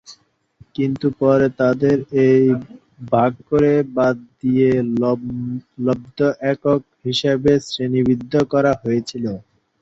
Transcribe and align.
কিন্তু 0.75 1.07
পরে 1.19 1.47
তাদের 1.59 1.97
এই 2.25 2.43
ভাগ 3.11 3.31
থেকে 3.41 3.65
বাদ 3.97 4.15
দিয়ে 4.41 4.69
লব্ধ 5.85 6.19
একক 6.51 6.81
হিসাবে 7.05 7.51
শ্রেণিবদ্ধ 7.67 8.33
করা 8.53 8.71
হয়েছিল। 8.81 9.25